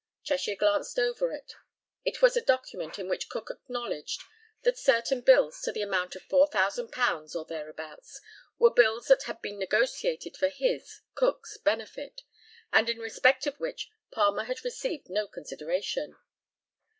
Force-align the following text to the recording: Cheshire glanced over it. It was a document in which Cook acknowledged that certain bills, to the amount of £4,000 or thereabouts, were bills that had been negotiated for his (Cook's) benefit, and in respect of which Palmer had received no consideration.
Cheshire 0.23 0.55
glanced 0.55 0.97
over 0.97 1.31
it. 1.31 1.53
It 2.03 2.23
was 2.23 2.35
a 2.35 2.41
document 2.41 2.97
in 2.97 3.07
which 3.07 3.29
Cook 3.29 3.51
acknowledged 3.51 4.23
that 4.63 4.75
certain 4.75 5.21
bills, 5.21 5.61
to 5.61 5.71
the 5.71 5.83
amount 5.83 6.15
of 6.15 6.23
£4,000 6.27 7.35
or 7.35 7.45
thereabouts, 7.45 8.19
were 8.57 8.73
bills 8.73 9.09
that 9.09 9.21
had 9.25 9.43
been 9.43 9.59
negotiated 9.59 10.35
for 10.35 10.47
his 10.49 11.01
(Cook's) 11.13 11.59
benefit, 11.59 12.23
and 12.73 12.89
in 12.89 12.97
respect 12.97 13.45
of 13.45 13.59
which 13.59 13.91
Palmer 14.09 14.45
had 14.45 14.65
received 14.65 15.07
no 15.07 15.27
consideration. 15.27 16.15